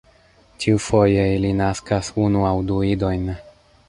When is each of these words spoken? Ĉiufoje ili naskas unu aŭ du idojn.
Ĉiufoje 0.63 1.25
ili 1.33 1.51
naskas 1.59 2.09
unu 2.23 2.41
aŭ 2.53 2.55
du 2.71 2.79
idojn. 2.95 3.29